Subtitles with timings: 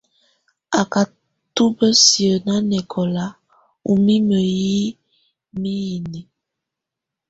[0.79, 1.01] Á ka
[1.55, 3.25] tubǝ́siǝ́ nanɛkɔla
[3.91, 4.79] ù mimǝ́ yi
[5.59, 6.23] miyinǝ́.